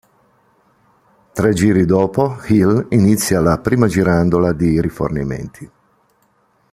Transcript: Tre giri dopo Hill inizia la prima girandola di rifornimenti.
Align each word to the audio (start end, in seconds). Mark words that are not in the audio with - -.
Tre 1.31 1.53
giri 1.53 1.85
dopo 1.85 2.39
Hill 2.47 2.87
inizia 2.89 3.39
la 3.39 3.59
prima 3.59 3.85
girandola 3.85 4.51
di 4.51 4.81
rifornimenti. 4.81 5.71